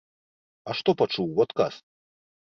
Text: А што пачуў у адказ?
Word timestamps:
А 0.69 0.75
што 0.79 0.95
пачуў 1.03 1.27
у 1.41 1.43
адказ? 1.47 1.73